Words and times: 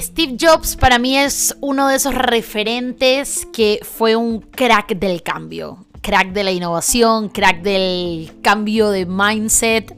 Steve 0.00 0.36
Jobs 0.38 0.76
para 0.76 0.98
mí 0.98 1.16
es 1.16 1.56
uno 1.60 1.88
de 1.88 1.96
esos 1.96 2.14
referentes 2.14 3.46
que 3.52 3.80
fue 3.82 4.14
un 4.14 4.40
crack 4.40 4.98
del 4.98 5.22
cambio, 5.22 5.86
crack 6.02 6.32
de 6.32 6.44
la 6.44 6.52
innovación, 6.52 7.30
crack 7.30 7.62
del 7.62 8.30
cambio 8.42 8.90
de 8.90 9.06
mindset. 9.06 9.96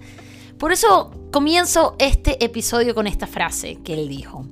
Por 0.56 0.70
eso 0.70 1.10
comienzo 1.32 1.96
este 1.98 2.44
episodio 2.44 2.94
con 2.94 3.08
esta 3.08 3.26
frase 3.26 3.78
que 3.82 3.94
él 3.94 4.08
dijo. 4.08 4.46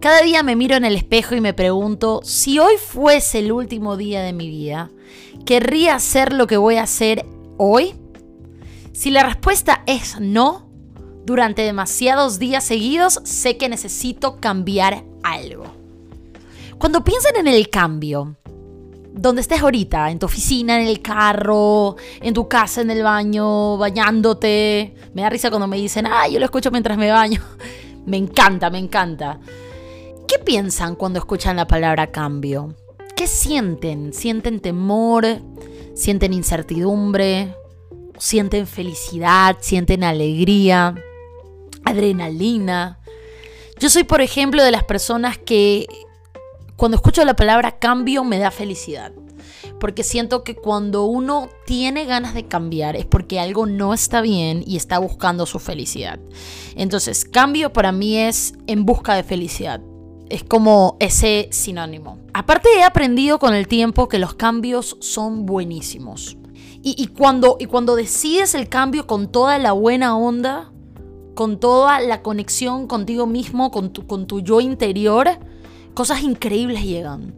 Cada 0.00 0.20
día 0.22 0.42
me 0.42 0.56
miro 0.56 0.74
en 0.74 0.84
el 0.84 0.96
espejo 0.96 1.36
y 1.36 1.40
me 1.40 1.54
pregunto, 1.54 2.20
si 2.24 2.58
hoy 2.58 2.74
fuese 2.76 3.38
el 3.38 3.52
último 3.52 3.96
día 3.96 4.22
de 4.22 4.32
mi 4.32 4.48
vida, 4.48 4.90
¿querría 5.46 5.94
hacer 5.94 6.32
lo 6.32 6.48
que 6.48 6.56
voy 6.56 6.76
a 6.76 6.82
hacer 6.82 7.24
hoy? 7.56 7.94
Si 8.92 9.12
la 9.12 9.22
respuesta 9.22 9.84
es 9.86 10.18
no, 10.18 10.71
durante 11.24 11.62
demasiados 11.62 12.38
días 12.38 12.64
seguidos 12.64 13.20
sé 13.24 13.56
que 13.56 13.68
necesito 13.68 14.40
cambiar 14.40 15.04
algo. 15.22 15.64
Cuando 16.78 17.04
piensan 17.04 17.36
en 17.36 17.46
el 17.46 17.70
cambio, 17.70 18.36
donde 19.12 19.42
estés 19.42 19.60
ahorita, 19.60 20.10
en 20.10 20.18
tu 20.18 20.26
oficina, 20.26 20.80
en 20.80 20.88
el 20.88 21.00
carro, 21.00 21.96
en 22.20 22.34
tu 22.34 22.48
casa, 22.48 22.80
en 22.80 22.90
el 22.90 23.02
baño, 23.02 23.76
bañándote, 23.76 24.94
me 25.14 25.22
da 25.22 25.30
risa 25.30 25.50
cuando 25.50 25.66
me 25.66 25.76
dicen, 25.76 26.06
ah, 26.06 26.26
yo 26.28 26.38
lo 26.38 26.44
escucho 26.44 26.70
mientras 26.70 26.98
me 26.98 27.10
baño. 27.10 27.40
Me 28.04 28.16
encanta, 28.16 28.68
me 28.68 28.80
encanta. 28.80 29.38
¿Qué 30.26 30.40
piensan 30.40 30.96
cuando 30.96 31.20
escuchan 31.20 31.54
la 31.54 31.68
palabra 31.68 32.10
cambio? 32.10 32.74
¿Qué 33.14 33.28
sienten? 33.28 34.12
¿Sienten 34.12 34.58
temor? 34.58 35.24
¿Sienten 35.94 36.32
incertidumbre? 36.32 37.54
¿Sienten 38.18 38.66
felicidad? 38.66 39.56
¿Sienten 39.60 40.02
alegría? 40.02 40.96
Adrenalina. 41.84 42.98
Yo 43.78 43.90
soy, 43.90 44.04
por 44.04 44.20
ejemplo, 44.20 44.62
de 44.62 44.70
las 44.70 44.84
personas 44.84 45.38
que 45.38 45.86
cuando 46.76 46.96
escucho 46.96 47.24
la 47.24 47.36
palabra 47.36 47.78
cambio 47.78 48.24
me 48.24 48.38
da 48.38 48.50
felicidad. 48.50 49.12
Porque 49.78 50.04
siento 50.04 50.44
que 50.44 50.54
cuando 50.54 51.04
uno 51.04 51.48
tiene 51.66 52.04
ganas 52.04 52.34
de 52.34 52.46
cambiar 52.46 52.96
es 52.96 53.04
porque 53.04 53.40
algo 53.40 53.66
no 53.66 53.94
está 53.94 54.20
bien 54.20 54.62
y 54.66 54.76
está 54.76 54.98
buscando 54.98 55.46
su 55.46 55.58
felicidad. 55.58 56.20
Entonces, 56.76 57.24
cambio 57.24 57.72
para 57.72 57.92
mí 57.92 58.16
es 58.16 58.54
en 58.66 58.84
busca 58.84 59.14
de 59.14 59.24
felicidad. 59.24 59.80
Es 60.28 60.44
como 60.44 60.96
ese 61.00 61.48
sinónimo. 61.50 62.18
Aparte 62.32 62.68
he 62.76 62.82
aprendido 62.82 63.38
con 63.38 63.54
el 63.54 63.68
tiempo 63.68 64.08
que 64.08 64.18
los 64.18 64.34
cambios 64.34 64.96
son 65.00 65.46
buenísimos. 65.46 66.36
Y, 66.84 67.06
cuando, 67.08 67.58
y 67.60 67.66
cuando 67.66 67.94
decides 67.94 68.56
el 68.56 68.68
cambio 68.68 69.06
con 69.06 69.30
toda 69.30 69.56
la 69.58 69.70
buena 69.70 70.16
onda, 70.16 70.71
con 71.34 71.58
toda 71.58 72.00
la 72.00 72.22
conexión 72.22 72.86
contigo 72.86 73.26
mismo, 73.26 73.70
con 73.70 73.92
tu, 73.92 74.06
con 74.06 74.26
tu 74.26 74.40
yo 74.40 74.60
interior, 74.60 75.28
cosas 75.94 76.22
increíbles 76.22 76.84
llegan. 76.84 77.34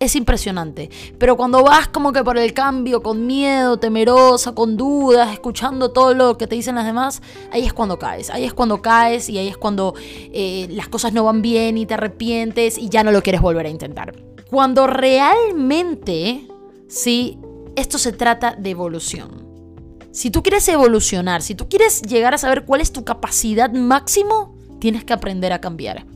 Es 0.00 0.14
impresionante. 0.14 0.90
Pero 1.18 1.36
cuando 1.36 1.64
vas 1.64 1.88
como 1.88 2.12
que 2.12 2.22
por 2.22 2.38
el 2.38 2.54
cambio, 2.54 3.02
con 3.02 3.26
miedo, 3.26 3.78
temerosa, 3.78 4.54
con 4.54 4.76
dudas, 4.76 5.32
escuchando 5.32 5.90
todo 5.90 6.14
lo 6.14 6.38
que 6.38 6.46
te 6.46 6.54
dicen 6.54 6.76
las 6.76 6.86
demás, 6.86 7.20
ahí 7.50 7.64
es 7.64 7.72
cuando 7.72 7.98
caes. 7.98 8.30
Ahí 8.30 8.44
es 8.44 8.54
cuando 8.54 8.80
caes 8.80 9.28
y 9.28 9.38
ahí 9.38 9.48
es 9.48 9.56
cuando 9.56 9.94
eh, 10.32 10.68
las 10.70 10.88
cosas 10.88 11.12
no 11.12 11.24
van 11.24 11.42
bien 11.42 11.76
y 11.78 11.86
te 11.86 11.94
arrepientes 11.94 12.78
y 12.78 12.88
ya 12.88 13.02
no 13.02 13.10
lo 13.10 13.22
quieres 13.22 13.40
volver 13.40 13.66
a 13.66 13.70
intentar. 13.70 14.14
Cuando 14.48 14.86
realmente, 14.86 16.46
sí, 16.86 17.40
esto 17.74 17.98
se 17.98 18.12
trata 18.12 18.54
de 18.56 18.70
evolución. 18.70 19.47
Si 20.18 20.32
tú 20.32 20.42
quieres 20.42 20.66
evolucionar, 20.66 21.42
si 21.42 21.54
tú 21.54 21.68
quieres 21.68 22.02
llegar 22.02 22.34
a 22.34 22.38
saber 22.38 22.64
cuál 22.64 22.80
es 22.80 22.90
tu 22.90 23.04
capacidad 23.04 23.70
máximo, 23.70 24.52
tienes 24.80 25.04
que 25.04 25.12
aprender 25.12 25.52
a 25.52 25.60
cambiar. 25.60 26.06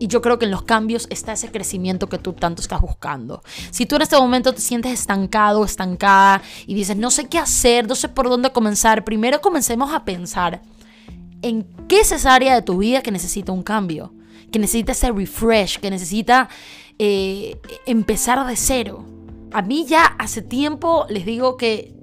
Y 0.00 0.06
yo 0.06 0.22
creo 0.22 0.38
que 0.38 0.46
en 0.46 0.50
los 0.50 0.62
cambios 0.62 1.06
está 1.10 1.34
ese 1.34 1.50
crecimiento 1.50 2.08
que 2.08 2.16
tú 2.16 2.32
tanto 2.32 2.62
estás 2.62 2.80
buscando. 2.80 3.42
Si 3.70 3.84
tú 3.84 3.96
en 3.96 4.02
este 4.02 4.16
momento 4.16 4.54
te 4.54 4.62
sientes 4.62 4.92
estancado, 4.92 5.62
estancada 5.62 6.40
y 6.66 6.72
dices, 6.72 6.96
no 6.96 7.10
sé 7.10 7.28
qué 7.28 7.36
hacer, 7.36 7.86
no 7.86 7.94
sé 7.94 8.08
por 8.08 8.30
dónde 8.30 8.50
comenzar, 8.50 9.04
primero 9.04 9.42
comencemos 9.42 9.92
a 9.92 10.06
pensar 10.06 10.62
en 11.42 11.66
qué 11.86 12.00
es 12.00 12.12
esa 12.12 12.32
área 12.34 12.54
de 12.54 12.62
tu 12.62 12.78
vida 12.78 13.02
que 13.02 13.10
necesita 13.10 13.52
un 13.52 13.62
cambio, 13.62 14.14
que 14.50 14.58
necesita 14.58 14.92
ese 14.92 15.12
refresh, 15.12 15.80
que 15.80 15.90
necesita 15.90 16.48
eh, 16.98 17.60
empezar 17.84 18.46
de 18.46 18.56
cero. 18.56 19.04
A 19.52 19.60
mí 19.60 19.84
ya 19.84 20.06
hace 20.18 20.40
tiempo 20.40 21.04
les 21.10 21.26
digo 21.26 21.58
que 21.58 21.94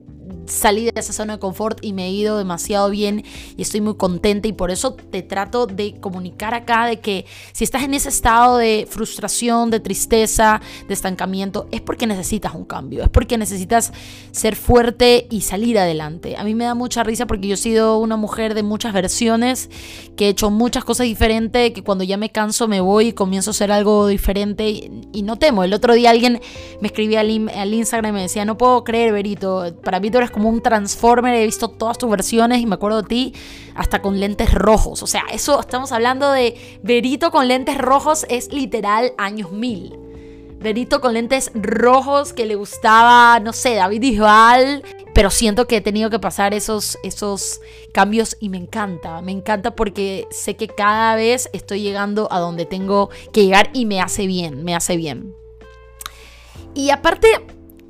salí 0.46 0.86
de 0.86 0.94
esa 0.96 1.14
zona 1.14 1.34
de 1.34 1.40
confort 1.40 1.80
y 1.82 1.94
me 1.94 2.08
he 2.08 2.12
ido 2.12 2.38
demasiado 2.38 2.90
bien 2.90 3.24
y 3.58 3.62
estoy 3.62 3.82
muy 3.82 3.96
contenta 3.96 4.48
y 4.48 4.54
por 4.54 4.72
eso 4.72 4.94
te 4.94 5.22
trato 5.22 5.68
de 5.68 6.00
comunicar 6.00 6.54
acá 6.54 6.86
de 6.86 7.00
que 7.00 7.26
si 7.54 7.64
estás 7.64 7.84
en 7.84 7.94
ese 7.94 8.10
estado 8.10 8.58
de 8.58 8.88
frustración, 8.90 9.70
de 9.72 9.80
tristeza, 9.80 10.62
de 10.88 10.94
estancamiento, 10.94 11.68
es 11.72 11.82
porque 11.82 12.08
necesitas 12.08 12.56
un 12.56 12.66
cambio, 12.66 13.04
es 13.04 13.10
porque 13.10 13.38
necesitas 13.38 13.92
ser 14.32 14.56
fuerte 14.56 15.28
y 15.30 15.42
salir 15.42 15.80
adelante. 15.80 16.36
A 16.38 16.44
mí 16.44 16.56
me 16.56 16.66
da 16.66 16.76
mucha 16.76 17.04
risa 17.04 17.26
porque 17.26 17.48
yo 17.48 17.54
he 17.56 17.58
sido 17.58 17.98
una 17.98 18.18
mujer 18.18 18.54
de 18.54 18.64
muchas 18.64 18.94
versiones, 18.94 19.70
que 20.16 20.28
he 20.28 20.30
hecho 20.30 20.50
muchas 20.50 20.84
cosas 20.84 21.06
diferentes, 21.06 21.72
que 21.72 21.84
cuando 21.84 22.04
ya 22.04 22.18
me 22.18 22.30
canso 22.30 22.68
me 22.68 22.82
voy 22.82 23.08
y 23.08 23.14
comienzo 23.14 23.50
a 23.50 23.52
hacer 23.52 23.72
algo 23.72 24.08
diferente 24.08 24.70
y, 24.70 25.22
no 25.22 25.38
temo. 25.38 25.64
El 25.64 25.74
otro 25.74 25.94
día 25.94 26.10
alguien 26.10 26.42
me 26.82 26.88
escribía 26.88 27.20
al, 27.20 27.74
Instagram 27.74 28.12
y 28.12 28.14
me 28.14 28.22
decía, 28.24 28.44
no 28.44 28.58
puedo 28.58 28.84
creer, 28.84 29.14
Berito, 29.14 29.76
para 29.84 30.00
mí 30.00 30.10
tú 30.10 30.18
eres 30.22 30.32
como 30.32 30.50
un 30.50 30.62
transformer, 30.62 31.34
he 31.36 31.46
visto 31.46 31.68
todas 31.68 31.98
tus 31.98 32.10
versiones 32.10 32.60
y 32.60 32.66
me 32.66 32.76
acuerdo 32.76 33.02
de 33.02 33.08
ti 33.08 33.34
hasta 33.76 34.02
con 34.02 34.20
lentes 34.20 34.54
rojos. 34.54 35.04
O 35.04 35.08
sea, 35.08 35.24
eso 35.32 35.60
estamos 35.60 35.92
hablando 35.92 36.32
de 36.32 36.80
Verito 36.84 37.32
con 37.32 37.48
lentes 37.48 37.78
rojos 37.78 38.26
es 38.30 38.52
literal 38.52 39.14
años 39.18 39.52
mil. 39.52 39.98
Verito 40.60 41.02
con 41.02 41.16
lentes 41.16 41.52
rojos 41.56 42.34
que 42.34 42.46
le 42.46 42.54
gustaba, 42.54 43.40
no 43.40 43.52
sé, 43.52 43.74
David 43.76 44.00
Bisbal. 44.00 44.84
Pero 45.14 45.32
siento 45.32 45.66
que 45.66 45.78
he 45.78 45.82
tenido 45.82 46.12
que 46.12 46.20
pasar 46.20 46.54
esos, 46.54 47.00
esos 47.04 47.62
cambios 47.94 48.38
y 48.40 48.50
me 48.50 48.58
encanta. 48.58 49.22
Me 49.22 49.32
encanta 49.32 49.76
porque 49.76 50.28
sé 50.30 50.56
que 50.56 50.68
cada 50.68 51.16
vez 51.16 51.50
estoy 51.52 51.82
llegando 51.82 52.32
a 52.32 52.40
donde 52.40 52.66
tengo 52.66 53.10
que 53.34 53.44
llegar 53.44 53.72
y 53.74 53.86
me 53.86 54.02
hace 54.02 54.28
bien, 54.28 54.64
me 54.64 54.76
hace 54.76 54.98
bien. 54.98 55.36
Y 56.76 56.92
aparte, 56.92 57.28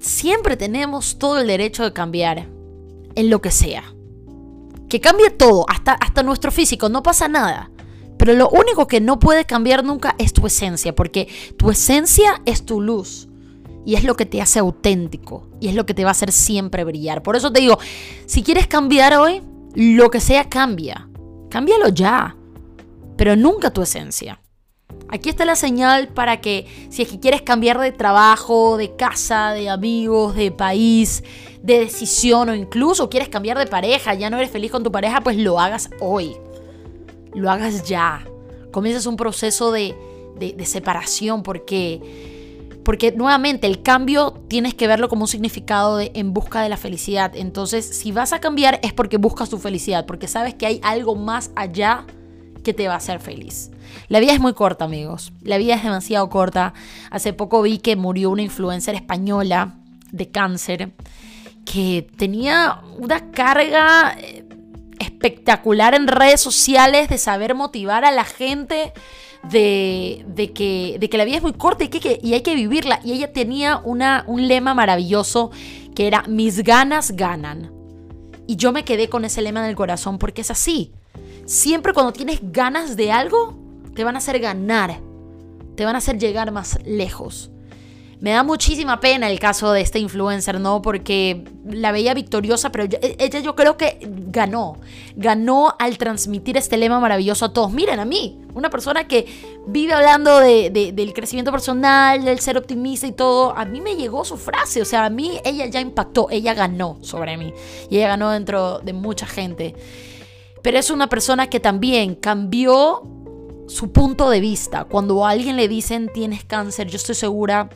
siempre 0.02 0.58
tenemos 0.58 1.18
todo 1.18 1.40
el 1.40 1.48
derecho 1.48 1.84
de 1.84 1.94
cambiar 1.94 2.50
en 3.16 3.30
lo 3.30 3.42
que 3.42 3.52
sea. 3.52 3.94
Que 4.90 5.00
cambie 5.00 5.30
todo, 5.30 5.66
hasta, 5.70 5.94
hasta 5.94 6.24
nuestro 6.24 6.52
físico, 6.52 6.90
no 6.90 7.02
pasa 7.04 7.30
nada. 7.30 7.72
Pero 8.18 8.34
lo 8.34 8.50
único 8.50 8.88
que 8.88 9.00
no 9.00 9.20
puede 9.20 9.46
cambiar 9.46 9.84
nunca 9.84 10.16
es 10.18 10.34
tu 10.34 10.46
esencia, 10.46 10.94
porque 10.94 11.28
tu 11.58 11.72
esencia 11.72 12.42
es 12.46 12.66
tu 12.66 12.82
luz. 12.82 13.30
Y 13.86 13.96
es 13.96 14.04
lo 14.04 14.16
que 14.16 14.26
te 14.26 14.42
hace 14.42 14.60
auténtico. 14.60 15.48
Y 15.60 15.70
es 15.70 15.76
lo 15.76 15.86
que 15.86 15.94
te 15.94 16.04
va 16.04 16.10
a 16.10 16.12
hacer 16.12 16.32
siempre 16.32 16.84
brillar. 16.84 17.24
Por 17.24 17.36
eso 17.36 17.52
te 17.52 17.62
digo, 17.62 17.80
si 18.26 18.44
quieres 18.44 18.68
cambiar 18.68 19.16
hoy, 19.16 19.42
lo 19.74 20.12
que 20.12 20.20
sea 20.20 20.50
cambia. 20.50 21.10
Cámbialo 21.50 21.90
ya. 21.90 22.36
Pero 23.18 23.36
nunca 23.36 23.72
tu 23.72 23.82
esencia. 23.82 24.41
Aquí 25.12 25.28
está 25.28 25.44
la 25.44 25.58
señal 25.58 26.08
para 26.08 26.40
que 26.40 26.66
si 26.90 27.02
es 27.02 27.10
que 27.10 27.20
quieres 27.20 27.42
cambiar 27.42 27.78
de 27.80 27.92
trabajo, 27.92 28.78
de 28.78 28.96
casa, 28.96 29.52
de 29.52 29.70
amigos, 29.70 30.36
de 30.36 30.52
país, 30.52 31.22
de 31.62 31.80
decisión 31.80 32.48
o 32.48 32.56
incluso 32.56 33.10
quieres 33.10 33.28
cambiar 33.28 33.58
de 33.58 33.68
pareja, 33.68 34.14
ya 34.14 34.30
no 34.30 34.38
eres 34.38 34.50
feliz 34.50 34.72
con 34.72 34.84
tu 34.84 34.92
pareja, 34.92 35.20
pues 35.20 35.36
lo 35.36 35.60
hagas 35.60 35.90
hoy. 36.00 36.38
Lo 37.34 37.52
hagas 37.52 37.84
ya. 37.84 38.26
Comienzas 38.72 39.06
un 39.06 39.18
proceso 39.18 39.74
de, 39.74 39.96
separación 40.64 41.44
porque, 41.44 42.00
porque 42.86 43.12
nuevamente 43.12 43.68
el 43.68 43.84
cambio 43.84 44.32
tienes 44.48 44.74
que 44.76 44.88
verlo 44.88 45.10
como 45.10 45.24
un 45.24 45.28
significado 45.28 45.98
de 45.98 46.12
en 46.16 46.34
busca 46.34 46.62
de 46.62 46.70
la 46.70 46.78
felicidad. 46.78 47.36
Entonces, 47.36 47.86
si 47.86 48.14
vas 48.14 48.32
a 48.32 48.40
cambiar 48.40 48.80
es 48.82 48.94
porque 48.94 49.18
buscas 49.18 49.50
tu 49.50 49.58
felicidad, 49.58 50.06
porque 50.06 50.30
sabes 50.30 50.54
que 50.54 50.68
hay 50.68 50.80
algo 50.84 51.16
más 51.16 51.52
allá 51.56 52.06
que 52.64 52.74
te 52.74 52.88
va 52.88 52.96
a 52.96 52.98
hacer 52.98 53.20
feliz. 53.20 53.72
La 54.08 54.20
vida 54.20 54.34
es 54.34 54.40
muy 54.40 54.54
corta, 54.54 54.86
amigos. 54.86 55.34
La 55.42 55.58
vida 55.58 55.76
es 55.76 55.84
demasiado 55.84 56.30
corta. 56.30 56.74
Hace 57.10 57.34
poco 57.34 57.62
vi 57.62 57.80
que 57.80 57.96
murió 57.96 58.30
una 58.30 58.42
influencer 58.42 58.96
española 58.96 59.76
de 60.12 60.30
cáncer 60.30 60.92
que 61.66 62.08
tenía 62.18 62.82
una 62.98 63.32
carga 63.32 64.16
eh, 64.20 64.46
espectacular 65.00 65.94
en 65.96 66.08
redes 66.08 66.42
sociales 66.42 67.10
de 67.10 67.18
saber 67.18 67.56
motivar 67.56 68.06
a 68.06 68.12
la 68.12 68.24
gente 68.24 68.94
de, 69.50 70.52
que, 70.54 70.98
de 71.00 71.10
que, 71.10 71.18
la 71.18 71.26
vida 71.26 71.38
es 71.38 71.44
muy 71.44 71.54
corta 71.54 71.84
y, 71.84 71.88
que, 71.88 72.20
y 72.22 72.34
hay 72.34 72.42
que 72.42 72.56
vivirla. 72.56 73.00
Y 73.04 73.14
ella 73.14 73.32
tenía 73.32 73.78
una, 73.84 74.24
un 74.28 74.48
lema 74.48 74.74
maravilloso 74.74 75.52
que 75.96 76.08
era 76.08 76.24
mis 76.28 76.64
ganas 76.64 77.12
ganan. 77.12 77.72
Y 78.48 78.56
yo 78.56 78.72
me 78.72 78.84
quedé 78.84 79.10
con 79.10 79.26
ese 79.26 79.42
lema 79.42 79.62
en 79.62 79.70
el 79.70 79.76
corazón 79.76 80.18
porque 80.18 80.42
es 80.42 80.52
así. 80.52 80.92
Siempre 81.52 81.92
cuando 81.92 82.14
tienes 82.14 82.40
ganas 82.42 82.96
de 82.96 83.12
algo, 83.12 83.58
te 83.94 84.06
van 84.06 84.16
a 84.16 84.20
hacer 84.20 84.40
ganar, 84.40 85.02
te 85.76 85.84
van 85.84 85.96
a 85.96 85.98
hacer 85.98 86.18
llegar 86.18 86.50
más 86.54 86.80
lejos. 86.86 87.52
Me 88.22 88.32
da 88.32 88.42
muchísima 88.42 89.02
pena 89.02 89.30
el 89.30 89.38
caso 89.38 89.74
de 89.74 89.82
esta 89.82 90.00
influencer, 90.00 90.62
¿no? 90.62 90.82
Porque 90.82 91.44
la 91.66 91.92
veía 91.92 92.14
victoriosa, 92.14 92.72
pero 92.72 92.86
ella 93.02 93.40
yo 93.42 93.54
creo 93.58 93.76
que 93.76 93.98
ganó. 94.00 94.78
Ganó 95.18 95.76
al 95.78 95.98
transmitir 95.98 96.56
este 96.56 96.78
lema 96.78 97.02
maravilloso 97.02 97.44
a 97.44 97.52
todos. 97.52 97.70
Miren 97.70 98.00
a 98.00 98.06
mí, 98.06 98.40
una 98.54 98.70
persona 98.70 99.10
que 99.10 99.26
vive 99.68 99.92
hablando 99.92 100.40
del 100.40 101.14
crecimiento 101.14 101.52
personal, 101.52 102.24
del 102.24 102.40
ser 102.40 102.58
optimista 102.58 103.08
y 103.08 103.12
todo. 103.12 103.58
A 103.58 103.66
mí 103.66 103.82
me 103.82 103.98
llegó 103.98 104.24
su 104.24 104.38
frase, 104.38 104.82
o 104.82 104.86
sea, 104.86 105.04
a 105.04 105.10
mí 105.10 105.42
ella 105.44 105.66
ya 105.66 105.82
impactó, 105.82 106.30
ella 106.32 106.54
ganó 106.54 106.98
sobre 107.02 107.36
mí. 107.36 107.54
Y 107.90 107.98
ella 107.98 108.08
ganó 108.08 108.30
dentro 108.30 108.80
de 108.80 108.94
mucha 108.94 109.26
gente. 109.26 109.76
Pero 110.62 110.78
es 110.78 110.90
una 110.90 111.08
persona 111.08 111.48
que 111.48 111.60
también 111.60 112.16
cambió 112.16 113.04
su 113.68 113.92
punto 113.92 114.30
de 114.30 114.40
vista. 114.40 114.84
Cuando 114.84 115.26
a 115.26 115.32
alguien 115.32 115.56
le 115.56 115.68
dicen 115.68 116.10
tienes 116.14 116.44
cáncer, 116.44 116.88
yo 116.88 116.98
estoy 116.98 117.16
segura 117.16 117.70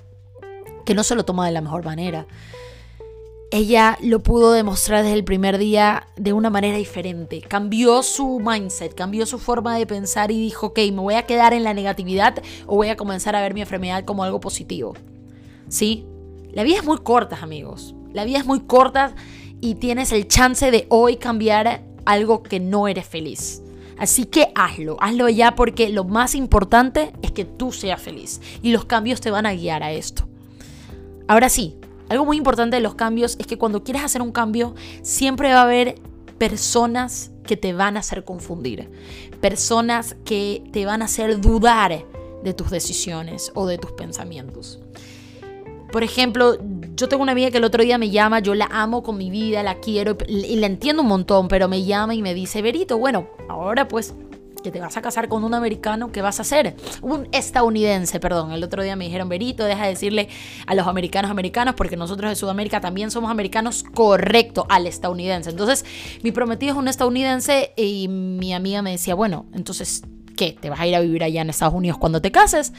que 0.86 0.94
no 0.94 1.04
se 1.04 1.16
lo 1.16 1.26
toma 1.26 1.46
de 1.46 1.52
la 1.52 1.62
mejor 1.62 1.84
manera. 1.84 2.28
Ella 3.52 3.98
lo 4.02 4.22
pudo 4.22 4.52
demostrar 4.52 5.04
desde 5.04 5.16
el 5.16 5.24
primer 5.24 5.58
día 5.58 6.08
de 6.18 6.34
una 6.34 6.50
manera 6.50 6.78
diferente. 6.78 7.42
Cambió 7.42 8.04
su 8.04 8.40
mindset, 8.40 8.94
cambió 8.94 9.26
su 9.26 9.40
forma 9.40 9.78
de 9.78 9.88
pensar 9.88 10.32
y 10.32 10.40
dijo, 10.40 10.68
ok, 10.68 10.80
me 10.92 11.02
voy 11.02 11.14
a 11.14 11.26
quedar 11.26 11.54
en 11.54 11.64
la 11.64 11.74
negatividad 11.74 12.42
o 12.66 12.76
voy 12.76 12.90
a 12.90 12.98
comenzar 12.98 13.36
a 13.36 13.42
ver 13.42 13.54
mi 13.54 13.62
enfermedad 13.62 14.04
como 14.04 14.24
algo 14.24 14.40
positivo. 14.40 14.94
¿Sí? 15.70 16.06
La 16.52 16.64
vida 16.64 16.78
es 16.78 16.84
muy 16.84 16.98
corta, 16.98 17.38
amigos. 17.42 17.96
La 18.14 18.26
vida 18.26 18.40
es 18.40 18.46
muy 18.46 18.62
corta 18.62 19.16
y 19.62 19.76
tienes 19.76 20.12
el 20.12 20.28
chance 20.28 20.70
de 20.72 20.86
hoy 20.90 21.18
cambiar 21.18 21.84
algo 22.06 22.44
que 22.44 22.60
no 22.60 22.88
eres 22.88 23.06
feliz. 23.06 23.62
Así 23.98 24.26
que 24.26 24.52
hazlo, 24.56 24.98
hazlo 25.00 25.30
ya 25.30 25.56
porque 25.56 25.90
lo 25.90 26.04
más 26.04 26.36
importante 26.36 27.14
es 27.22 27.32
que 27.32 27.46
tú 27.46 27.72
seas 27.72 28.02
feliz 28.02 28.42
y 28.62 28.72
los 28.72 28.86
cambios 28.86 29.22
te 29.22 29.32
van 29.32 29.46
a 29.46 29.54
guiar 29.54 29.84
a 29.84 29.92
esto. 29.94 30.28
Ahora 31.28 31.50
sí, 31.50 31.78
algo 32.10 32.26
muy 32.26 32.38
importante 32.38 32.76
de 32.76 32.82
los 32.82 32.96
cambios 32.96 33.38
es 33.40 33.48
que 33.48 33.58
cuando 33.58 33.84
quieres 33.84 34.04
hacer 34.04 34.22
un 34.22 34.32
cambio 34.32 34.76
siempre 35.02 35.54
va 35.54 35.62
a 35.62 35.64
haber 35.64 35.96
personas 36.38 37.32
que 37.46 37.58
te 37.58 37.74
van 37.74 37.96
a 37.96 38.02
hacer 38.02 38.26
confundir, 38.26 38.90
personas 39.40 40.16
que 40.26 40.64
te 40.72 40.86
van 40.86 41.02
a 41.02 41.06
hacer 41.06 41.40
dudar 41.40 42.06
de 42.44 42.54
tus 42.54 42.70
decisiones 42.70 43.52
o 43.56 43.66
de 43.66 43.78
tus 43.78 43.92
pensamientos. 43.94 44.80
Por 45.92 46.04
ejemplo, 46.04 46.58
yo 46.96 47.10
tengo 47.10 47.24
una 47.24 47.34
amiga 47.34 47.52
que 47.52 47.58
el 47.58 47.64
otro 47.64 47.84
día 47.84 47.98
me 47.98 48.10
llama, 48.10 48.40
yo 48.40 48.56
la 48.56 48.70
amo 48.72 49.04
con 49.04 49.18
mi 49.18 49.30
vida, 49.30 49.64
la 49.64 49.76
quiero 49.76 50.18
y 50.28 50.56
la 50.56 50.68
entiendo 50.68 51.02
un 51.02 51.10
montón, 51.10 51.48
pero 51.48 51.68
me 51.68 51.84
llama 51.84 52.16
y 52.16 52.22
me 52.22 52.34
dice, 52.34 52.62
Verito, 52.62 52.98
bueno, 52.98 53.28
ahora 53.50 53.88
pues 53.88 54.14
que 54.64 54.72
te 54.72 54.80
vas 54.80 54.98
a 54.98 55.02
casar 55.04 55.28
con 55.28 55.44
un 55.44 55.54
americano, 55.54 56.12
¿qué 56.12 56.24
vas 56.24 56.40
a 56.40 56.42
hacer? 56.42 56.76
Un 57.04 57.28
estadounidense, 57.32 58.20
perdón. 58.20 58.52
El 58.52 58.64
otro 58.64 58.82
día 58.82 58.96
me 58.96 59.06
dijeron, 59.06 59.30
Verito, 59.30 59.64
deja 59.64 59.84
de 59.84 59.90
decirle 59.90 60.28
a 60.66 60.74
los 60.74 60.88
americanos 60.88 61.30
americanos, 61.30 61.76
porque 61.76 61.96
nosotros 61.96 62.32
de 62.32 62.36
Sudamérica 62.36 62.82
también 62.82 63.12
somos 63.12 63.30
americanos, 63.30 63.84
correcto, 63.94 64.66
al 64.68 64.88
estadounidense. 64.88 65.52
Entonces, 65.52 65.86
mi 66.24 66.32
prometido 66.32 66.74
es 66.74 66.80
un 66.80 66.88
estadounidense 66.88 67.74
y 67.78 68.08
mi 68.08 68.56
amiga 68.56 68.82
me 68.82 68.90
decía, 68.90 69.14
bueno, 69.14 69.46
entonces 69.54 70.02
¿qué? 70.36 70.58
¿Te 70.60 70.70
vas 70.70 70.80
a 70.80 70.88
ir 70.88 70.96
a 70.96 71.00
vivir 71.00 71.24
allá 71.24 71.42
en 71.42 71.50
Estados 71.50 71.74
Unidos 71.74 71.98
cuando 71.98 72.22
te 72.22 72.32
cases? 72.32 72.74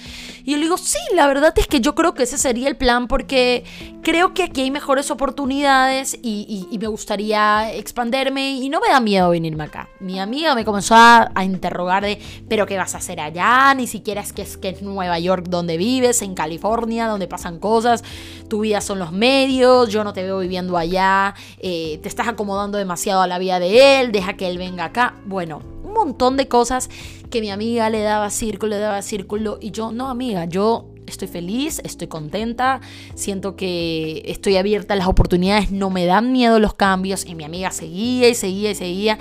Y 0.45 0.53
yo 0.53 0.57
le 0.57 0.65
digo, 0.65 0.79
sí, 0.79 0.99
la 1.15 1.27
verdad 1.27 1.53
es 1.57 1.67
que 1.67 1.81
yo 1.81 1.95
creo 1.95 2.15
que 2.15 2.25
ese 2.25 2.39
sería 2.39 2.69
el 2.69 2.77
plan 2.77 3.09
porque 3.09 3.65
creo 4.03 4.35
que 4.35 4.45
aquí 4.45 4.63
hay 4.63 4.71
mejores 4.71 5.11
oportunidades 5.11 6.19
y, 6.23 6.69
me 6.77 6.89
gustaría 6.89 7.73
expanderme 7.73 8.53
y 8.53 8.69
no 8.69 8.81
me 8.81 8.89
da 8.89 9.01
miedo 9.01 9.31
venirme 9.31 9.65
acá. 9.65 9.89
Mi 9.99 10.21
amiga 10.21 10.55
me 10.55 10.65
comenzó 10.65 10.95
a, 10.95 11.31
interrogar 11.43 12.05
de, 12.05 12.21
pero 12.49 12.67
¿qué 12.67 12.77
vas 12.77 12.95
a 12.95 12.99
hacer 12.99 13.19
allá? 13.19 13.73
Ni 13.75 13.87
siquiera 13.87 14.21
es 14.21 14.33
que, 14.33 14.43
es 14.43 14.57
que 14.57 14.69
es 14.69 14.83
Nueva 14.83 15.19
York 15.19 15.47
donde 15.49 15.77
vives, 15.77 16.23
en 16.23 16.35
California, 16.35 17.09
donde 17.09 17.27
pasan 17.27 17.59
cosas, 17.59 18.05
tu 18.49 18.61
vida 18.61 18.81
son 18.81 18.99
los 18.99 19.13
medios, 19.13 19.89
yo 19.89 20.05
no 20.05 20.13
te 20.13 20.23
veo 20.23 20.39
viviendo 20.39 20.77
allá, 20.77 21.35
eh, 21.59 21.99
te 22.03 22.09
estás 22.09 22.29
acomodando 22.29 22.79
demasiado 22.79 23.23
a 23.23 23.27
la 23.27 23.39
vida 23.39 23.59
de 23.59 24.01
él, 24.01 24.13
deja 24.13 24.35
que 24.35 24.49
él 24.49 24.59
venga 24.59 24.85
acá. 24.85 25.15
Bueno, 25.25 25.63
montón 25.97 26.37
de 26.37 26.49
cosas 26.49 26.89
que 27.31 27.41
mi 27.41 27.51
amiga 27.51 27.91
le 27.91 28.01
daba 28.01 28.31
círculo, 28.31 28.71
le 28.71 28.79
daba 28.79 29.03
círculo 29.03 29.59
y 29.61 29.71
yo, 29.71 29.93
no 29.93 30.09
amiga, 30.09 30.45
yo 30.45 30.91
estoy 31.07 31.29
feliz, 31.29 31.81
estoy 31.85 32.09
contenta, 32.09 32.81
siento 33.15 33.57
que 33.57 34.23
estoy 34.27 34.57
abierta 34.57 34.95
a 34.95 34.97
las 34.97 35.07
oportunidades, 35.07 35.71
no 35.71 35.91
me 35.91 36.05
dan 36.07 36.33
miedo 36.33 36.59
los 36.59 36.75
cambios 36.75 37.25
y 37.25 37.35
mi 37.35 37.45
amiga 37.45 37.71
seguía 37.71 38.29
y 38.29 38.35
seguía 38.35 38.71
y 38.71 38.75
seguía, 38.75 39.19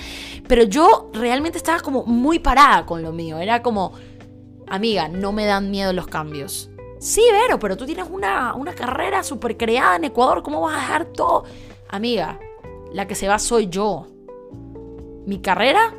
pero 0.48 0.64
yo 0.64 1.10
realmente 1.14 1.58
estaba 1.58 1.80
como 1.80 2.04
muy 2.06 2.40
parada 2.40 2.86
con 2.86 3.02
lo 3.02 3.12
mío, 3.12 3.38
era 3.38 3.62
como, 3.62 3.94
amiga, 4.68 5.08
no 5.08 5.32
me 5.32 5.46
dan 5.46 5.72
miedo 5.72 5.94
los 5.94 6.08
cambios. 6.08 6.70
Sí, 7.00 7.22
Vero, 7.32 7.60
pero 7.60 7.78
tú 7.78 7.86
tienes 7.86 8.08
una, 8.10 8.56
una 8.56 8.74
carrera 8.74 9.22
súper 9.22 9.58
creada 9.58 9.98
en 9.98 10.06
Ecuador, 10.06 10.42
¿cómo 10.42 10.62
vas 10.62 10.76
a 10.76 10.80
dejar 10.80 11.06
todo? 11.06 11.44
Amiga, 11.90 12.40
la 12.92 13.08
que 13.08 13.16
se 13.16 13.28
va 13.28 13.38
soy 13.38 13.68
yo. 13.68 14.08
Mi 15.26 15.40
carrera 15.40 15.94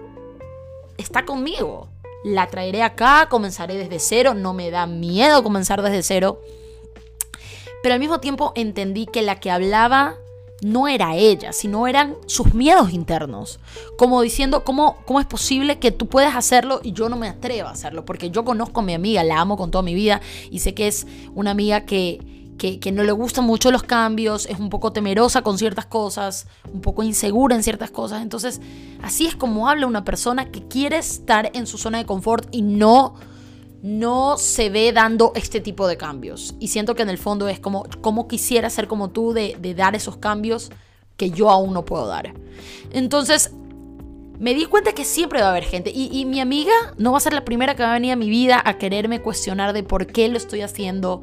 está 0.98 1.25
conmigo 1.25 1.88
la 2.26 2.48
traeré 2.48 2.82
acá, 2.82 3.28
comenzaré 3.31 3.76
desde 3.76 4.00
cero, 4.00 4.34
no 4.34 4.52
me 4.52 4.72
da 4.72 4.87
miedo 4.87 5.44
comenzar 5.44 5.81
desde 5.81 6.02
cero. 6.02 6.40
Pero 7.84 7.94
al 7.94 8.00
mismo 8.00 8.19
tiempo 8.19 8.52
entendí 8.56 9.06
que 9.06 9.22
la 9.22 9.38
que 9.38 9.52
hablaba 9.52 10.16
no 10.60 10.88
era 10.88 11.14
ella, 11.14 11.52
sino 11.52 11.87
eran 11.87 12.16
sus 12.26 12.52
miedos 12.52 12.93
internos. 12.93 13.60
Como 13.96 14.22
diciendo, 14.22 14.64
¿cómo, 14.64 14.96
¿cómo 15.04 15.20
es 15.20 15.26
posible 15.26 15.78
que 15.78 15.93
tú 15.93 16.08
puedas 16.08 16.34
hacerlo 16.34 16.81
y 16.82 16.93
yo 16.93 17.08
no 17.08 17.16
me 17.16 17.28
atrevo 17.28 17.69
a 17.69 17.72
hacerlo? 17.72 18.04
Porque 18.04 18.31
yo 18.31 18.44
conozco 18.44 18.81
a 18.81 18.82
mi 18.82 18.94
amiga, 18.94 19.22
la 19.22 19.38
amo 19.38 19.56
con 19.56 19.70
toda 19.70 19.82
mi 19.82 19.94
vida 19.94 20.20
y 20.50 20.58
sé 20.58 20.75
que 20.75 20.88
es 20.88 21.06
una 21.34 21.52
amiga 21.52 21.82
que 21.82 22.35
que, 22.56 22.92
no 22.92 23.02
le 23.02 23.12
gustan 23.12 23.44
mucho 23.44 23.70
los 23.70 23.82
cambios, 23.82 24.46
es 24.46 24.58
un 24.58 24.70
poco 24.70 24.92
temerosa 24.92 25.42
con 25.42 25.58
ciertas 25.58 25.86
cosas, 25.86 26.46
un 26.72 26.80
poco 26.80 27.02
insegura 27.02 27.54
en 27.54 27.62
ciertas 27.62 27.90
cosas. 27.90 28.22
Entonces, 28.22 28.60
así 29.02 29.26
es 29.26 29.36
como 29.36 29.68
habla 29.68 29.86
una 29.86 30.04
persona 30.04 30.50
que 30.50 30.66
quiere 30.66 30.98
estar 30.98 31.50
en 31.54 31.66
su 31.66 31.78
zona 31.78 31.98
de 31.98 32.06
confort 32.06 32.48
y 32.52 32.62
no, 32.62 33.14
no 33.82 34.38
se 34.38 34.70
ve 34.70 34.92
dando 34.92 35.32
este 35.34 35.60
tipo 35.60 35.86
de 35.86 35.96
cambios. 35.96 36.54
Y 36.58 36.68
siento 36.68 36.94
que 36.94 37.02
en 37.02 37.10
el 37.10 37.18
fondo 37.18 37.48
es 37.48 37.60
como, 37.60 37.84
como 38.00 38.26
quisiera 38.26 38.70
ser 38.70 38.88
como 38.88 39.10
tú 39.10 39.32
de, 39.32 39.56
dar 39.76 39.94
esos 39.94 40.16
cambios 40.16 40.70
que 41.16 41.30
yo 41.30 41.50
aún 41.50 41.74
no 41.74 41.84
puedo 41.84 42.06
dar. 42.06 42.34
Entonces, 42.90 43.52
me 44.38 44.54
di 44.54 44.66
cuenta 44.66 44.92
que 44.92 45.04
siempre 45.04 45.40
va 45.40 45.48
a 45.48 45.50
haber 45.50 45.64
gente. 45.64 45.90
Y, 45.94 46.10
y, 46.12 46.24
mi 46.24 46.40
amiga 46.40 46.72
no 46.98 47.12
va 47.12 47.18
a 47.18 47.20
ser 47.20 47.32
la 47.32 47.44
primera 47.44 47.74
que 47.74 47.82
va 47.82 47.90
a 47.90 47.94
venir 47.94 48.12
a 48.12 48.16
mi 48.16 48.28
vida 48.28 48.62
a 48.62 48.76
quererme 48.76 49.20
cuestionar 49.20 49.72
de 49.72 49.82
por 49.82 50.06
qué 50.06 50.28
lo 50.28 50.36
estoy 50.36 50.60
haciendo. 50.62 51.22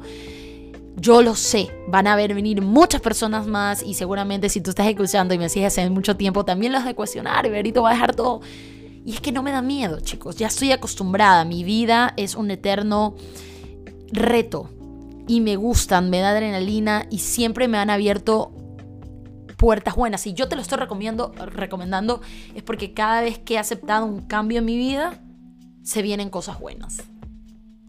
Yo 0.96 1.22
lo 1.22 1.34
sé, 1.34 1.70
van 1.88 2.06
a 2.06 2.14
ver 2.14 2.34
venir 2.34 2.62
muchas 2.62 3.00
personas 3.00 3.46
más 3.46 3.82
y 3.82 3.94
seguramente 3.94 4.48
si 4.48 4.60
tú 4.60 4.70
estás 4.70 4.86
escuchando 4.86 5.34
y 5.34 5.38
me 5.38 5.48
sigues 5.48 5.72
hace 5.72 5.90
mucho 5.90 6.16
tiempo, 6.16 6.44
también 6.44 6.72
las 6.72 6.84
de 6.84 6.94
cuestionar 6.94 7.46
y 7.46 7.50
Verito 7.50 7.82
va 7.82 7.90
a 7.90 7.92
dejar 7.94 8.14
todo. 8.14 8.40
Y 9.04 9.12
es 9.12 9.20
que 9.20 9.32
no 9.32 9.42
me 9.42 9.50
da 9.50 9.60
miedo, 9.60 10.00
chicos, 10.00 10.36
ya 10.36 10.46
estoy 10.46 10.72
acostumbrada, 10.72 11.44
mi 11.44 11.64
vida 11.64 12.14
es 12.16 12.36
un 12.36 12.50
eterno 12.50 13.16
reto 14.12 14.70
y 15.26 15.40
me 15.40 15.56
gustan, 15.56 16.10
me 16.10 16.20
da 16.20 16.30
adrenalina 16.30 17.06
y 17.10 17.18
siempre 17.18 17.66
me 17.66 17.78
han 17.78 17.90
abierto 17.90 18.52
puertas 19.56 19.96
buenas. 19.96 20.26
Y 20.26 20.34
yo 20.34 20.48
te 20.48 20.56
lo 20.56 20.62
estoy 20.62 20.78
recomendando 20.78 22.20
es 22.54 22.62
porque 22.62 22.94
cada 22.94 23.20
vez 23.20 23.38
que 23.38 23.54
he 23.54 23.58
aceptado 23.58 24.06
un 24.06 24.22
cambio 24.22 24.58
en 24.60 24.64
mi 24.64 24.76
vida, 24.76 25.20
se 25.82 26.02
vienen 26.02 26.30
cosas 26.30 26.58
buenas 26.60 27.02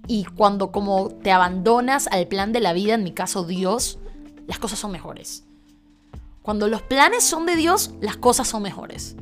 y 0.07 0.25
cuando 0.25 0.71
como 0.71 1.09
te 1.09 1.31
abandonas 1.31 2.07
al 2.07 2.27
plan 2.27 2.53
de 2.53 2.59
la 2.59 2.73
vida, 2.73 2.93
en 2.93 3.03
mi 3.03 3.11
caso 3.11 3.43
Dios, 3.43 3.99
las 4.47 4.59
cosas 4.59 4.79
son 4.79 4.91
mejores. 4.91 5.45
Cuando 6.41 6.67
los 6.67 6.81
planes 6.83 7.23
son 7.23 7.45
de 7.45 7.55
Dios, 7.55 7.91
las 8.01 8.17
cosas 8.17 8.47
son 8.47 8.61
mejores. 8.61 9.15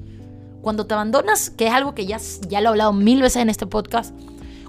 Cuando 0.61 0.85
te 0.85 0.93
abandonas, 0.93 1.49
que 1.49 1.67
es 1.67 1.73
algo 1.73 1.95
que 1.95 2.05
ya, 2.05 2.19
ya 2.47 2.61
lo 2.61 2.67
he 2.67 2.71
hablado 2.71 2.93
mil 2.93 3.21
veces 3.21 3.41
en 3.41 3.49
este 3.49 3.65
podcast, 3.65 4.13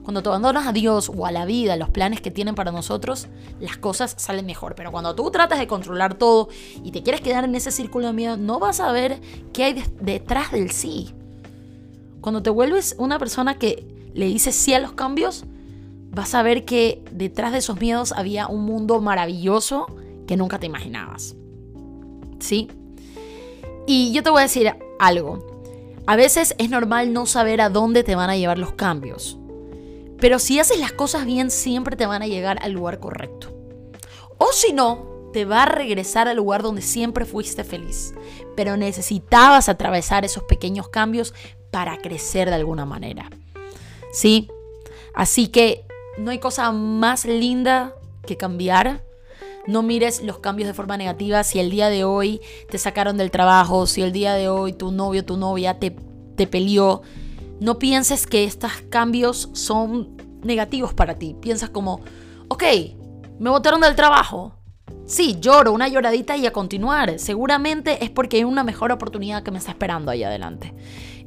cuando 0.05 0.23
te 0.23 0.29
abandonas 0.29 0.67
a 0.67 0.73
Dios 0.73 1.11
o 1.13 1.25
a 1.25 1.33
la 1.33 1.47
vida, 1.47 1.77
los 1.77 1.89
planes 1.89 2.21
que 2.21 2.31
tienen 2.31 2.55
para 2.55 2.71
nosotros, 2.71 3.29
las 3.59 3.79
cosas 3.79 4.15
salen 4.19 4.45
mejor. 4.45 4.75
Pero 4.75 4.93
cuando 4.93 5.15
tú 5.15 5.31
tratas 5.31 5.59
de 5.59 5.67
controlar 5.67 6.15
todo 6.15 6.49
y 6.85 6.93
te 6.93 7.03
quieres 7.03 7.23
quedar 7.23 7.45
en 7.45 7.55
ese 7.55 7.71
círculo 7.71 8.09
de 8.09 8.13
miedo, 8.13 8.37
no 8.37 8.59
vas 8.59 8.81
a 8.81 8.93
ver 8.93 9.21
qué 9.53 9.65
hay 9.65 9.83
detrás 10.01 10.53
del 10.53 10.71
sí. 10.71 11.15
Cuando 12.21 12.43
te 12.43 12.51
vuelves 12.51 12.95
una 12.99 13.19
persona 13.19 13.59
que 13.59 14.11
le 14.15 14.27
dice 14.27 14.53
sí 14.53 14.75
a 14.75 14.79
los 14.79 14.93
cambios, 14.93 15.47
vas 16.15 16.35
a 16.35 16.43
ver 16.43 16.65
que 16.65 17.03
detrás 17.11 17.53
de 17.53 17.59
esos 17.59 17.81
miedos 17.81 18.13
había 18.13 18.47
un 18.47 18.65
mundo 18.65 19.01
maravilloso 19.01 19.87
que 20.27 20.37
nunca 20.37 20.59
te 20.59 20.67
imaginabas. 20.67 21.35
¿Sí? 22.41 22.69
Y 23.87 24.13
yo 24.13 24.23
te 24.23 24.31
voy 24.31 24.41
a 24.41 24.43
decir 24.43 24.73
algo. 24.99 25.45
A 26.07 26.17
veces 26.17 26.55
es 26.59 26.71
normal 26.71 27.13
no 27.13 27.27
saber 27.27 27.61
a 27.61 27.71
dónde 27.71 28.05
te 28.05 28.15
van 28.15 28.31
a 28.31 28.37
llevar 28.37 28.59
los 28.59 28.73
cambios. 28.73 29.39
Pero 30.19 30.39
si 30.39 30.59
haces 30.59 30.79
las 30.79 30.93
cosas 30.93 31.27
bien, 31.27 31.51
siempre 31.51 31.97
te 31.97 32.07
van 32.07 32.23
a 32.23 32.27
llegar 32.27 32.59
al 32.63 32.73
lugar 32.73 33.01
correcto. 33.01 33.49
O 34.39 34.53
si 34.53 34.73
no, 34.73 35.31
te 35.33 35.45
va 35.45 35.65
a 35.65 35.67
regresar 35.67 36.29
al 36.29 36.37
lugar 36.37 36.63
donde 36.63 36.83
siempre 36.83 37.25
fuiste 37.25 37.65
feliz. 37.65 38.15
Pero 38.57 38.77
necesitabas 38.77 39.69
atravesar 39.69 40.25
esos 40.25 40.45
pequeños 40.45 40.89
cambios 40.89 41.35
para 41.71 41.99
crecer 41.99 42.49
de 42.49 42.55
alguna 42.55 42.87
manera. 42.87 43.29
¿Sí? 44.13 44.49
Así 45.15 45.49
que 45.49 45.85
no 46.19 46.31
hay 46.31 46.39
cosa 46.39 46.71
más 46.73 47.25
linda 47.25 47.95
que 48.27 48.37
cambiar. 48.37 49.05
No 49.67 49.83
mires 49.83 50.23
los 50.23 50.39
cambios 50.39 50.67
de 50.67 50.75
forma 50.75 50.97
negativa. 50.97 51.43
Si 51.43 51.59
el 51.59 51.71
día 51.71 51.89
de 51.89 52.05
hoy 52.05 52.41
te 52.71 52.79
sacaron 52.79 53.17
del 53.17 53.31
trabajo, 53.31 53.87
si 53.87 54.03
el 54.03 54.13
día 54.13 54.35
de 54.35 54.49
hoy 54.49 54.73
tu 54.73 54.93
novio, 54.93 55.25
tu 55.25 55.37
novia 55.37 55.79
te, 55.79 55.97
te 56.37 56.47
peleó, 56.47 57.03
no 57.61 57.79
pienses 57.79 58.27
que 58.27 58.45
estos 58.45 58.73
cambios 58.91 59.49
son 59.55 60.17
negativos 60.43 60.93
para 60.93 61.15
ti. 61.15 61.35
Piensas 61.41 61.71
como, 61.71 62.01
ok, 62.49 62.63
me 63.39 63.51
botaron 63.51 63.81
del 63.81 63.97
trabajo. 63.97 64.55
Sí, 65.07 65.37
lloro, 65.41 65.73
una 65.73 65.89
lloradita 65.89 66.37
y 66.37 66.47
a 66.47 66.53
continuar. 66.53 67.19
Seguramente 67.19 68.05
es 68.05 68.11
porque 68.11 68.39
hay 68.39 68.45
una 68.45 68.65
mejor 68.65 68.93
oportunidad 68.93 69.43
que 69.43 69.51
me 69.51 69.59
está 69.59 69.71
esperando 69.71 70.11
ahí 70.11 70.23
adelante. 70.23 70.75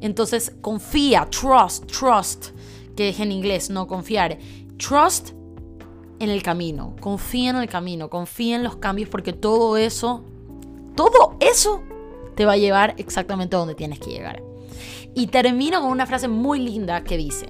Entonces, 0.00 0.52
confía, 0.60 1.28
trust, 1.30 1.86
trust, 1.86 2.48
que 2.96 3.10
es 3.10 3.20
en 3.20 3.32
inglés, 3.32 3.70
no 3.70 3.86
confiar. 3.86 4.38
Trust 4.78 5.30
en 6.20 6.30
el 6.30 6.42
camino, 6.42 6.96
confía 7.00 7.50
en 7.50 7.56
el 7.56 7.68
camino, 7.68 8.10
confía 8.10 8.56
en 8.56 8.64
los 8.64 8.76
cambios 8.76 9.08
porque 9.08 9.32
todo 9.32 9.76
eso, 9.76 10.24
todo 10.94 11.36
eso 11.40 11.82
te 12.34 12.44
va 12.44 12.52
a 12.52 12.56
llevar 12.56 12.94
exactamente 12.98 13.56
a 13.56 13.60
donde 13.60 13.74
tienes 13.74 13.98
que 13.98 14.10
llegar. 14.10 14.42
Y 15.14 15.28
termino 15.28 15.80
con 15.80 15.90
una 15.90 16.06
frase 16.06 16.28
muy 16.28 16.60
linda 16.60 17.02
que 17.04 17.16
dice, 17.16 17.48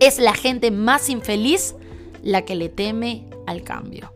es 0.00 0.18
la 0.18 0.34
gente 0.34 0.70
más 0.70 1.08
infeliz 1.08 1.74
la 2.22 2.44
que 2.44 2.54
le 2.54 2.68
teme 2.68 3.28
al 3.46 3.62
cambio. 3.62 4.12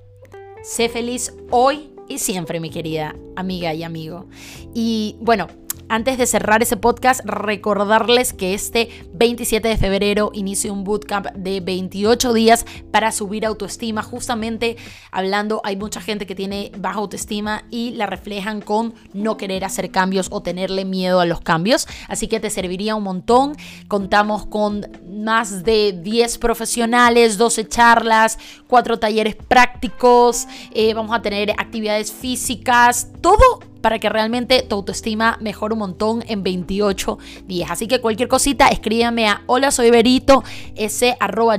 Sé 0.62 0.88
feliz 0.88 1.32
hoy 1.50 1.90
y 2.08 2.18
siempre, 2.18 2.60
mi 2.60 2.70
querida 2.70 3.16
amiga 3.36 3.74
y 3.74 3.82
amigo. 3.82 4.26
Y 4.74 5.16
bueno, 5.20 5.48
antes 5.88 6.18
de 6.18 6.26
cerrar 6.26 6.62
ese 6.62 6.76
podcast, 6.76 7.20
recordarles 7.24 8.32
que 8.32 8.54
este 8.54 8.88
27 9.14 9.68
de 9.68 9.76
febrero 9.76 10.30
inicio 10.34 10.72
un 10.72 10.84
bootcamp 10.84 11.26
de 11.28 11.60
28 11.60 12.32
días 12.32 12.66
para 12.90 13.12
subir 13.12 13.46
autoestima. 13.46 14.02
Justamente 14.02 14.76
hablando, 15.10 15.60
hay 15.64 15.76
mucha 15.76 16.00
gente 16.00 16.26
que 16.26 16.34
tiene 16.34 16.72
baja 16.78 16.98
autoestima 16.98 17.64
y 17.70 17.92
la 17.92 18.06
reflejan 18.06 18.60
con 18.60 18.94
no 19.12 19.36
querer 19.36 19.64
hacer 19.64 19.90
cambios 19.90 20.28
o 20.30 20.42
tenerle 20.42 20.84
miedo 20.84 21.20
a 21.20 21.26
los 21.26 21.40
cambios. 21.40 21.86
Así 22.08 22.26
que 22.28 22.40
te 22.40 22.50
serviría 22.50 22.94
un 22.94 23.04
montón. 23.04 23.56
Contamos 23.88 24.46
con 24.46 24.86
más 25.08 25.64
de 25.64 25.92
10 25.92 26.38
profesionales, 26.38 27.38
12 27.38 27.68
charlas, 27.68 28.38
4 28.66 28.98
talleres 28.98 29.36
prácticos. 29.36 30.46
Eh, 30.72 30.94
vamos 30.94 31.14
a 31.14 31.22
tener 31.22 31.52
actividades 31.52 32.12
físicas, 32.12 33.08
todo 33.20 33.60
para 33.86 34.00
que 34.00 34.08
realmente 34.08 34.62
tu 34.62 34.74
autoestima 34.74 35.38
mejore 35.40 35.74
un 35.74 35.78
montón 35.78 36.24
en 36.26 36.42
28 36.42 37.18
días. 37.46 37.70
Así 37.70 37.86
que 37.86 38.00
cualquier 38.00 38.28
cosita, 38.28 38.66
escríbame 38.66 39.28
a 39.28 39.42
hola 39.46 39.70
soy 39.70 39.92
Berito, 39.92 40.42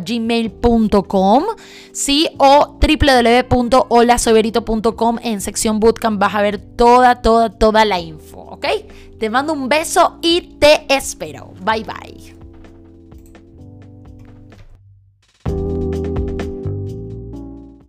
gmail.com 0.06 1.44
sí, 1.94 2.28
o 2.38 2.78
www.holasoyberito.com 2.82 5.20
en 5.24 5.40
sección 5.40 5.80
bootcamp 5.80 6.20
vas 6.20 6.36
a 6.36 6.42
ver 6.42 6.58
toda, 6.58 7.22
toda, 7.22 7.50
toda 7.50 7.86
la 7.86 8.02
info, 8.02 8.40
¿ok? 8.40 8.66
Te 9.18 9.30
mando 9.30 9.54
un 9.54 9.70
beso 9.70 10.18
y 10.22 10.58
te 10.60 10.86
espero. 10.94 11.54
Bye 11.62 11.86
bye. 11.86 12.37